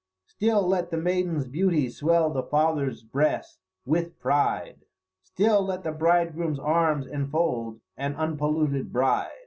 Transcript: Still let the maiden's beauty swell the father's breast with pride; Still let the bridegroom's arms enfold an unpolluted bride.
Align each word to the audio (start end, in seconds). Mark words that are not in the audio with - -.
Still 0.25 0.67
let 0.67 0.89
the 0.89 0.97
maiden's 0.97 1.45
beauty 1.47 1.87
swell 1.87 2.31
the 2.31 2.41
father's 2.41 3.03
breast 3.03 3.59
with 3.85 4.19
pride; 4.19 4.83
Still 5.21 5.63
let 5.63 5.83
the 5.83 5.91
bridegroom's 5.91 6.57
arms 6.57 7.05
enfold 7.05 7.81
an 7.97 8.15
unpolluted 8.15 8.91
bride. 8.91 9.37